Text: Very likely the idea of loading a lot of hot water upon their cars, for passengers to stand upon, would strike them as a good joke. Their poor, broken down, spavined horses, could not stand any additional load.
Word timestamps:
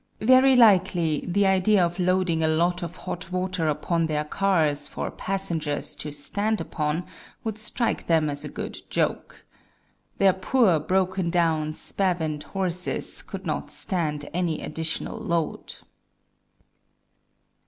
Very 0.21 0.55
likely 0.55 1.23
the 1.27 1.45
idea 1.45 1.85
of 1.85 1.99
loading 1.99 2.41
a 2.41 2.47
lot 2.47 2.81
of 2.81 2.95
hot 2.95 3.31
water 3.31 3.67
upon 3.69 4.07
their 4.07 4.23
cars, 4.23 4.87
for 4.87 5.11
passengers 5.11 5.95
to 5.97 6.11
stand 6.11 6.59
upon, 6.59 7.05
would 7.43 7.59
strike 7.59 8.07
them 8.07 8.27
as 8.27 8.43
a 8.43 8.49
good 8.49 8.79
joke. 8.89 9.45
Their 10.17 10.33
poor, 10.33 10.79
broken 10.79 11.29
down, 11.29 11.73
spavined 11.73 12.41
horses, 12.41 13.21
could 13.21 13.45
not 13.45 13.69
stand 13.69 14.27
any 14.33 14.63
additional 14.63 15.19
load. 15.19 15.75